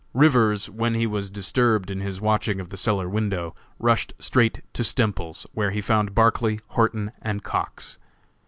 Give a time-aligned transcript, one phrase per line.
[0.15, 4.81] Rivers, when he was disturbed in his watching of the cellar window, rushed straight to
[4.83, 7.99] Stemples's, where he found Barclay, Horton and Cox.